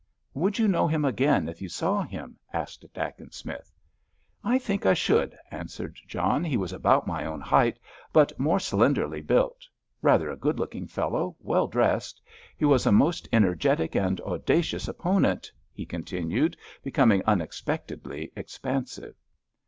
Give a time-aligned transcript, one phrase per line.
[0.33, 3.71] "Would you know him again if you saw him?" asked Dacent Smith.
[4.43, 6.43] "I think I should," answered John.
[6.43, 7.77] "He was about my own height,
[8.11, 9.67] but more slenderly built.
[10.01, 12.19] Rather a good looking fellow, well dressed.
[12.57, 19.13] He was a most energetic and audacious opponent," he continued, becoming unexpectedly expansive.